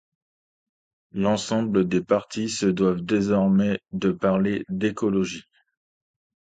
[1.13, 5.43] L'ensemble des partis se doivent désormais de parler d'écologie.